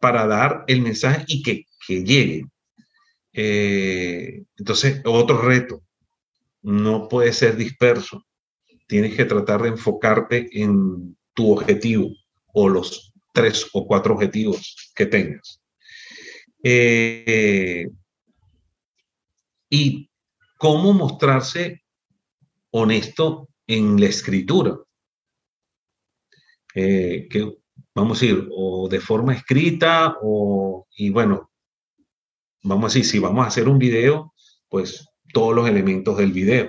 [0.00, 1.66] para dar el mensaje y que,
[1.98, 2.46] llegue.
[3.33, 5.83] Eh, entonces, otro reto,
[6.62, 8.24] no puede ser disperso.
[8.87, 12.11] Tienes que tratar de enfocarte en tu objetivo
[12.53, 15.62] o los tres o cuatro objetivos que tengas.
[16.62, 17.88] Eh,
[19.70, 20.11] y
[20.59, 21.83] cómo mostrarse
[22.70, 24.76] honesto en la escritura.
[26.74, 27.57] Eh, que
[27.94, 31.50] vamos a decir, o de forma escrita, o, y bueno,
[32.62, 34.35] vamos a decir, si vamos a hacer un video,
[34.68, 36.66] pues todos los elementos del video.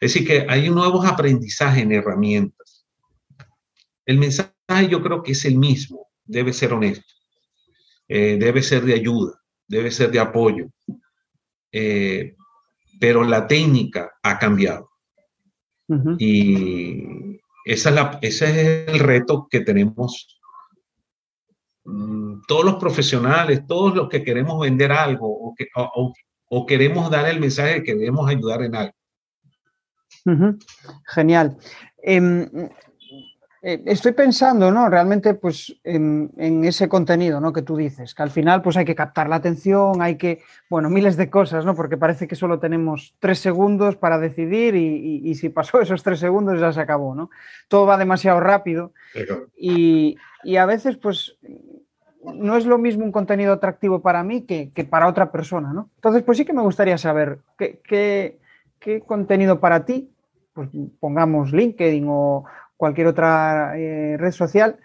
[0.00, 2.86] Es decir, que hay nuevos aprendizajes en herramientas.
[4.06, 4.52] El mensaje
[4.88, 7.12] yo creo que es el mismo, debe ser honesto,
[8.08, 10.66] eh, debe ser de ayuda, debe ser de apoyo,
[11.72, 12.36] eh,
[13.00, 14.90] pero la técnica ha cambiado.
[16.18, 20.40] Y esa es la, ese es el reto que tenemos
[21.84, 25.66] mm, todos los profesionales, todos los que queremos vender algo o, que,
[26.48, 28.94] o, queremos dar el mensaje de que debemos ayudar en algo.
[31.06, 31.56] Genial.
[32.02, 32.48] Em,
[33.66, 34.90] eh, estoy pensando, ¿no?
[34.90, 37.50] Realmente, pues, en, ese contenido, ¿no?
[37.50, 40.90] Que tú dices, que al final, pues, hay que captar la atención, hay que, bueno,
[40.90, 41.74] miles de cosas, ¿no?
[41.74, 46.60] Porque parece que solo tenemos tres segundos para decidir y, si pasó esos tres segundos
[46.60, 47.30] ya se acabó, ¿no?
[47.68, 48.92] Todo va demasiado rápido
[49.56, 50.18] y,
[50.58, 51.38] a veces, pues,
[52.22, 55.88] no es lo mismo un contenido atractivo para mí que, para otra persona, ¿no?
[55.94, 58.38] Entonces, pues sí que me gustaría saber qué,
[58.78, 60.10] qué contenido para ti,
[60.52, 60.68] pues
[61.00, 62.44] pongamos LinkedIn o
[62.76, 64.78] cualquier otra eh, red social,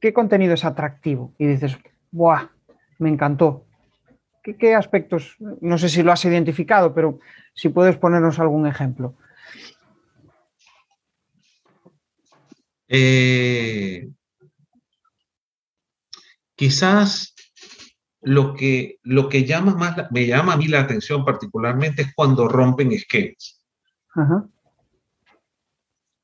[0.00, 1.34] ¿qué contenido es atractivo?
[1.38, 1.78] Y dices,
[2.10, 2.50] ¡buah!
[2.98, 3.66] Me encantó.
[4.42, 5.36] ¿Qué, aspectos?
[5.60, 7.18] No sé si lo has identificado, pero
[7.54, 9.14] si puedes ponernos algún ejemplo.
[12.88, 14.10] Eh,
[16.54, 17.34] quizás
[18.20, 22.46] lo que, lo que llama más, me llama a mí la atención particularmente es cuando
[22.46, 23.62] rompen esquemas.
[24.14, 24.46] Ajá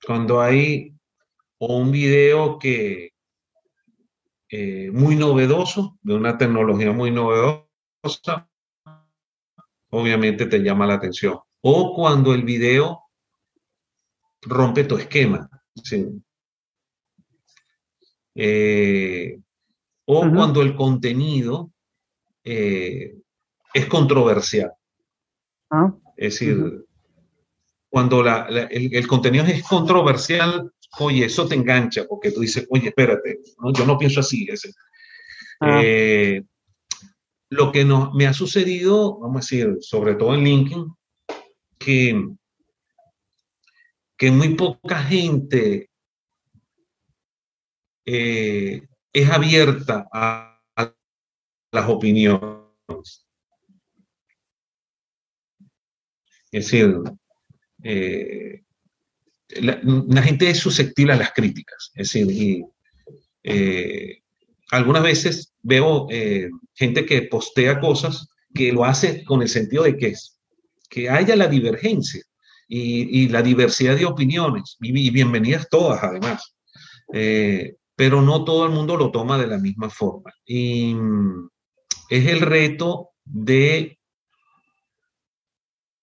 [0.06, 0.94] cuando hay
[1.58, 3.12] un video que
[4.48, 8.48] eh, muy novedoso, de una tecnología muy novedosa,
[9.90, 11.38] obviamente te llama la atención.
[11.60, 13.04] O cuando el video
[14.42, 15.48] rompe tu esquema.
[18.34, 19.38] Eh,
[20.06, 21.70] o cuando el contenido
[22.42, 23.16] eh,
[23.74, 24.72] es controversial.
[25.70, 25.94] Ah.
[26.16, 26.86] Es decir,
[27.90, 28.24] cuando
[28.70, 33.40] el, contenido es controversial, oye, eso te engancha, porque tú dices, oye, espérate,
[33.74, 34.48] yo no pienso así.
[35.60, 35.80] Ah.
[35.84, 36.42] Eh,
[37.50, 40.86] lo que no, me ha sucedido, vamos a decir, sobre todo en LinkedIn,
[41.78, 42.28] que,
[44.16, 45.90] que muy poca gente
[48.06, 48.82] eh,
[49.12, 50.46] es abierta a,
[51.72, 53.26] las opiniones.
[56.52, 56.96] Es decir,
[57.82, 58.62] eh,
[59.60, 61.90] la, gente es susceptible a las críticas.
[61.94, 62.64] Es decir,
[63.42, 64.22] eh,
[64.70, 69.96] algunas veces veo eh, gente que postea cosas que lo hace con el sentido de
[69.96, 70.38] que, es,
[70.88, 72.22] que haya la divergencia
[72.68, 76.54] y, la diversidad de opiniones, y, bienvenidas todas además,
[77.96, 80.32] pero no todo el mundo lo toma de la misma forma.
[80.46, 81.48] Y mm,
[82.10, 83.99] es el reto de,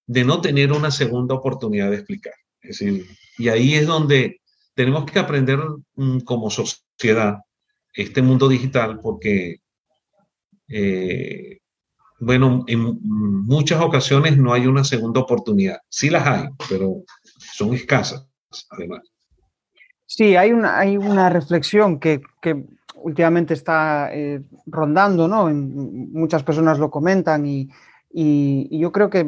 [0.08, 2.34] de no tener una segunda oportunidad de explicar.
[2.62, 3.06] Es decir,
[3.38, 4.42] y ahí es donde
[4.74, 5.60] tenemos que aprender
[5.96, 7.40] mm, como sociedad
[7.94, 9.62] este mundo digital porque,
[10.70, 11.60] eh,
[12.20, 15.80] bueno, en muchas ocasiones no hay una segunda oportunidad.
[15.90, 17.04] Sí las hay, pero
[17.54, 18.26] son escasas,
[18.70, 19.02] además.
[20.06, 22.22] Sí, hay una, hay una reflexión que,
[22.96, 25.50] últimamente está eh, rondando, ¿no?
[25.50, 27.70] muchas personas lo comentan y,
[28.12, 29.26] y, yo creo que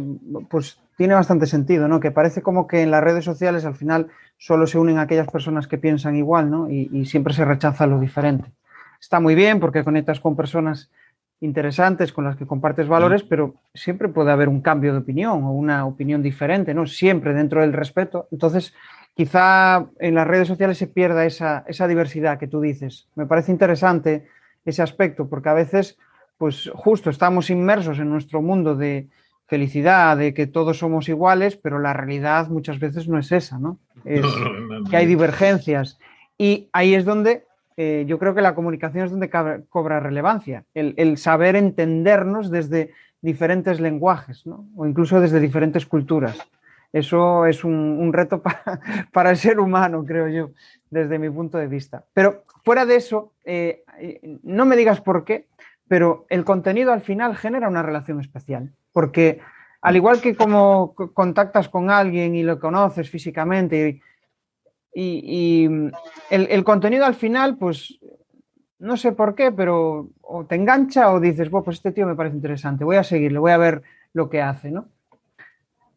[0.50, 2.00] pues, tiene bastante sentido, ¿no?
[2.00, 4.08] Que parece como que en las redes sociales al final
[4.38, 6.70] solo se unen aquellas personas que piensan igual, ¿no?
[6.70, 8.52] y siempre se rechaza lo diferente
[9.00, 10.92] está muy bien porque conectas con personas
[11.42, 15.54] interesantes con las que compartes valores, pero siempre puede haber un cambio de opinión o
[15.54, 16.86] una opinión diferente, ¿no?
[16.86, 18.28] Siempre dentro del respeto.
[18.32, 18.74] Entonces,
[19.14, 23.08] quizá en las redes sociales se pierda esa, diversidad que tú dices.
[23.16, 24.28] Me parece interesante
[24.66, 25.98] ese aspecto porque a veces,
[26.40, 29.08] pues justo estamos inmersos en nuestro mundo de
[29.46, 33.78] felicidad, de que todos somos iguales, pero la realidad muchas veces no es esa, ¿no?
[34.06, 34.26] Es
[34.90, 36.00] que hay divergencias.
[36.38, 37.44] Y ahí es donde
[37.76, 39.30] eh, yo creo que la comunicación es donde
[39.68, 44.46] cobra relevancia, el, saber entendernos desde diferentes lenguajes
[44.78, 46.38] o incluso desde diferentes culturas.
[46.94, 48.42] Eso es un, reto
[49.12, 50.52] para, el ser humano, creo yo,
[50.90, 52.06] desde mi punto de vista.
[52.14, 53.84] Pero fuera de eso, eh,
[54.44, 55.48] no me digas por qué,
[55.90, 59.42] pero el contenido al final genera una relación especial, porque
[59.82, 64.02] al igual que como contactas con alguien y lo conoces físicamente
[64.94, 65.68] y,
[66.30, 68.00] el, contenido al final, pues
[68.78, 72.36] no sé por qué, pero o te engancha o dices, pues este tío me parece
[72.36, 73.82] interesante, voy a seguirle, voy a ver
[74.14, 74.90] lo que hace, ¿no?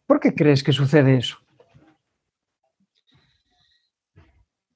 [0.07, 1.39] ¿Por qué crees que sucede eso?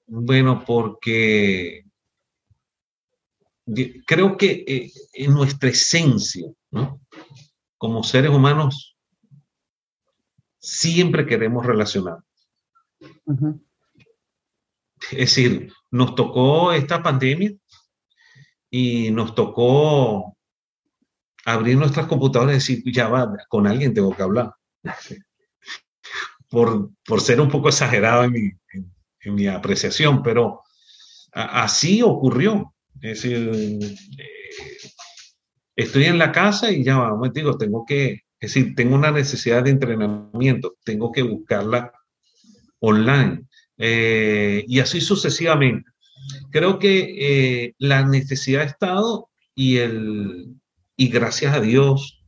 [0.09, 1.86] Bueno, porque
[4.07, 7.01] creo que eh, en nuestra esencia, ¿no?
[7.79, 8.97] Como seres humanos,
[10.59, 12.19] siempre queremos relacionar.
[15.11, 17.53] Es decir, nos tocó esta pandemia
[18.71, 20.37] y nos tocó
[21.45, 24.53] abrir nuestras computadoras y decir, ya va, con alguien tengo que hablar.
[26.49, 26.91] Por,
[27.21, 28.59] ser un poco exagerado en
[29.35, 30.63] mi, apreciación, pero
[31.33, 32.73] así ocurrió.
[33.01, 33.51] Es decir,
[34.19, 34.91] eh,
[35.77, 39.63] estoy en la casa y ya va, digo, tengo que, es decir, tengo una necesidad
[39.63, 41.93] de entrenamiento, tengo que buscarla
[42.81, 43.47] online.
[43.79, 45.91] Eh, y así sucesivamente.
[46.51, 50.55] Creo que eh, la necesidad de Estado y, el,
[50.97, 52.23] y gracias a Dios,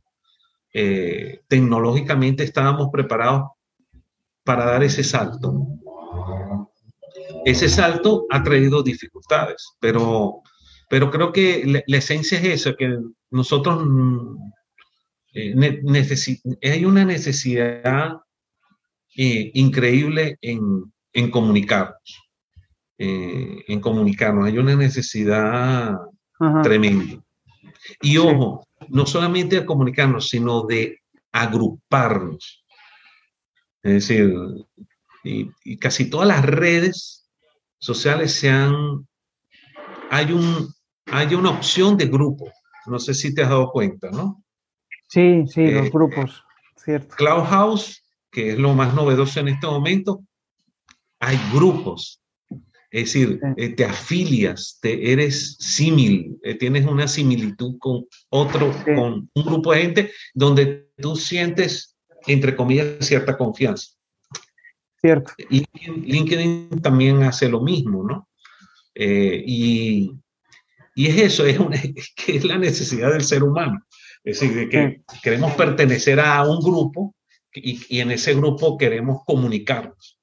[1.47, 3.49] tecnológicamente estábamos preparados
[4.43, 5.67] para dar ese salto.
[7.43, 10.43] Ese salto ha traído dificultades, pero,
[10.89, 12.97] pero creo que la, esencia es eso, que
[13.29, 13.87] nosotros
[15.33, 18.17] hay una necesidad
[19.15, 22.29] increíble en, en comunicarnos,
[22.97, 24.45] eh, en comunicarnos.
[24.45, 25.95] Hay una necesidad
[26.63, 27.21] tremenda.
[28.01, 30.99] Y ojo, no solamente de comunicarnos, sino de
[31.31, 32.63] agruparnos.
[33.83, 34.33] Es decir,
[35.23, 37.29] y, casi todas las redes
[37.79, 39.07] sociales se han,
[40.09, 40.73] hay, un,
[41.11, 42.51] hay una opción de grupo.
[42.85, 44.43] No sé si te has dado cuenta, ¿no?
[45.07, 46.43] Sí, sí, los eh, grupos,
[46.77, 47.15] cierto.
[47.15, 50.23] Clubhouse, que es lo más novedoso en este momento,
[51.19, 52.21] hay grupos.
[52.91, 59.29] Es decir, eh, te afilias, te eres símil, eh, tienes una similitud con otro, con
[59.31, 61.95] un grupo de gente donde tú sientes,
[62.25, 63.89] entre comillas, cierta confianza.
[64.99, 65.31] Cierto.
[65.49, 68.27] LinkedIn, también hace lo mismo, ¿no?
[68.95, 70.11] Eh, y,
[70.99, 71.77] y, es eso, es, una,
[72.15, 73.85] que es la necesidad del ser humano.
[74.21, 77.15] Es decir, que queremos pertenecer a un grupo
[77.53, 80.19] y, y en ese grupo queremos comunicarnos.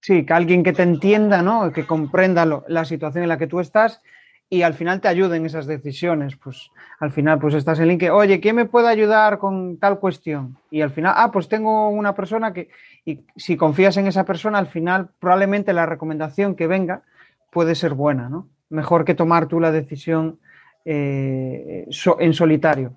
[0.00, 1.72] Sí, que alguien que te entienda, ¿no?
[1.72, 4.00] Que comprenda la situación en la que tú estás
[4.48, 6.34] y al final te ayude en esas decisiones.
[6.36, 10.58] Pues al final, pues estás en LinkedIn, oye, ¿quién me puede ayudar con tal cuestión?
[10.68, 12.70] Y al final, ah, pues tengo una persona que,
[13.04, 17.02] y si confías en esa persona, al final probablemente la recomendación que venga
[17.52, 18.48] puede ser buena, ¿no?
[18.68, 20.38] Mejor que tomar tú la decisión
[20.84, 21.86] eh,
[22.20, 22.96] en solitario.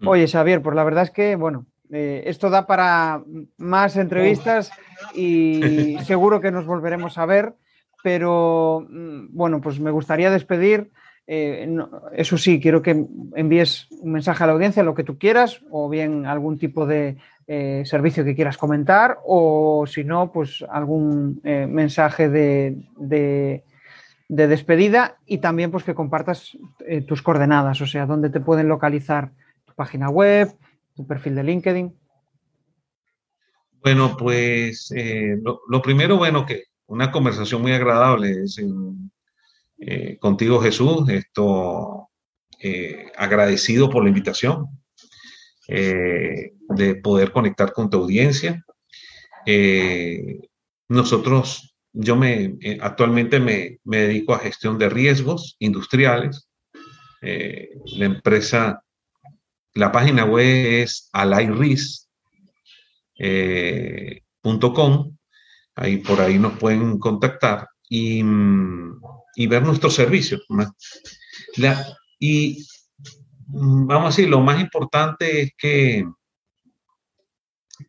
[0.00, 0.08] Mm.
[0.08, 3.22] Oye, Xavier, pues la verdad es que, bueno, eh, esto da para
[3.58, 4.70] más entrevistas
[5.14, 7.54] y seguro que nos volveremos a ver,
[8.02, 10.90] pero mm, bueno, pues me gustaría despedir.
[11.26, 11.68] Eh,
[12.12, 15.88] eso sí, quiero que envíes un mensaje a la audiencia, lo que tú quieras, o
[15.88, 17.16] bien algún tipo de
[17.84, 23.64] servicio que quieras comentar, o si no, pues algún mensaje de de
[24.28, 26.56] despedida y también pues que compartas
[26.86, 29.32] eh, tus coordenadas, o sea, dónde te pueden localizar
[29.64, 30.56] tu página web,
[30.94, 31.94] tu perfil de LinkedIn.
[33.82, 38.58] Bueno, pues eh, lo, primero, bueno, que una conversación muy agradable es
[39.78, 42.08] eh, contigo Jesús, esto
[43.18, 44.68] agradecido por la invitación
[45.68, 48.64] de poder conectar con tu audiencia.
[50.88, 56.48] nosotros yo me, eh, actualmente me, dedico a gestión de riesgos industriales.
[57.22, 58.82] Eh, la empresa,
[59.74, 62.08] la página web es alairis.com.
[63.16, 64.22] Eh,
[65.76, 70.44] ahí por ahí nos pueden contactar y, ver nuestros servicios.
[72.18, 72.66] y
[73.46, 76.04] vamos a decir, lo más importante es que,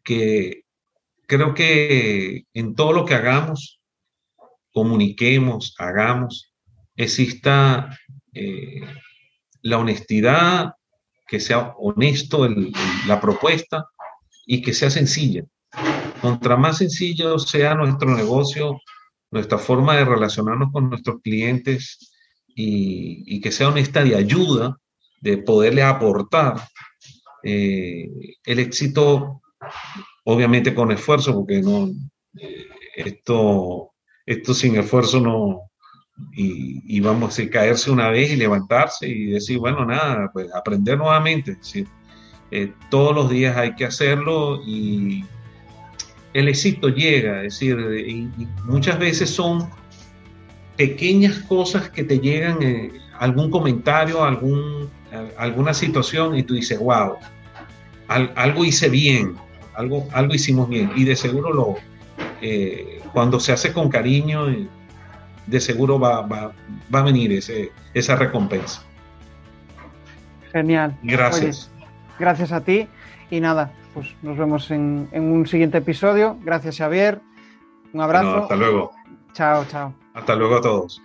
[0.04, 0.64] que
[1.26, 3.75] creo que en todo lo que hagamos
[4.76, 6.54] comuniquemos, hagamos,
[6.98, 7.98] exista
[8.34, 8.82] eh,
[9.62, 10.74] la honestidad,
[11.26, 12.48] que sea honesto
[13.08, 13.86] la propuesta
[14.46, 15.46] y que sea sencilla.
[16.22, 18.82] Contra más sencillo sea nuestro negocio,
[19.32, 22.14] nuestra forma de relacionarnos con nuestros clientes
[22.54, 24.78] y, que sea honesta de ayuda,
[25.22, 26.56] de poderle aportar
[27.44, 28.10] eh,
[28.44, 29.42] el éxito,
[30.26, 31.90] obviamente con esfuerzo, porque no,
[32.98, 33.95] esto
[34.26, 35.62] esto sin esfuerzo no,
[36.34, 41.58] y, vamos a caerse una vez y levantarse y decir, bueno, nada, pues aprender nuevamente.
[42.52, 45.26] Eh, todos los días hay que hacerlo y
[46.34, 48.30] el éxito llega, es decir, y,
[48.66, 49.70] muchas veces son
[50.78, 54.90] pequeñas cosas que te llegan, eh, algún comentario, algún,
[55.38, 57.16] alguna situación y tú dices, wow,
[58.08, 59.36] algo hice bien,
[59.74, 61.76] algo, algo hicimos bien y de seguro lo,
[62.42, 64.48] eh, cuando se hace con cariño,
[65.48, 66.52] de seguro va, va,
[66.92, 68.84] a venir ese, esa recompensa.
[70.52, 70.98] Genial.
[71.02, 71.72] Gracias.
[72.20, 72.90] gracias a ti
[73.32, 76.38] y nada, pues nos vemos en, un siguiente episodio.
[76.44, 77.22] Gracias Javier.
[77.94, 78.44] Un abrazo.
[78.44, 78.92] hasta luego.
[79.32, 79.94] Chao, chao.
[80.14, 81.02] Hasta luego a todos.